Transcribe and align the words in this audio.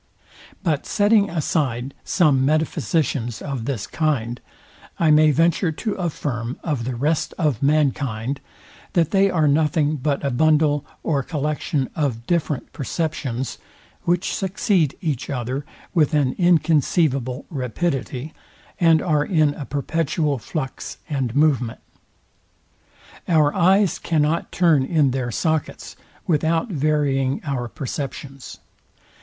But 0.63 0.87
setting 0.87 1.29
aside 1.29 1.93
some 2.03 2.43
metaphysicians 2.43 3.39
of 3.39 3.65
this 3.65 3.85
kind, 3.85 4.41
I 4.97 5.11
may 5.11 5.29
venture 5.29 5.71
to 5.73 5.93
affirm 5.93 6.57
of 6.63 6.85
the 6.85 6.95
rest 6.95 7.35
of 7.37 7.61
mankind, 7.61 8.41
that 8.93 9.11
they 9.11 9.29
are 9.29 9.47
nothing 9.47 9.97
but 9.97 10.25
a 10.25 10.31
bundle 10.31 10.83
or 11.03 11.21
collection 11.21 11.87
of 11.95 12.25
different 12.25 12.73
perceptions, 12.73 13.59
which 14.01 14.33
succeed 14.35 14.97
each 15.01 15.29
other 15.29 15.65
with 15.93 16.15
an 16.15 16.33
inconceivable 16.39 17.45
rapidity, 17.51 18.33
and 18.79 19.03
are 19.03 19.23
in 19.23 19.53
a 19.53 19.65
perpetual 19.65 20.39
flux 20.39 20.97
and 21.09 21.35
movement. 21.35 21.79
Our 23.27 23.53
eyes 23.53 23.99
cannot 23.99 24.51
turn 24.51 24.83
in 24.83 25.11
their 25.11 25.29
sockets 25.29 25.95
without 26.25 26.69
varying 26.69 27.39
our 27.43 27.67
perceptions. 27.67 28.57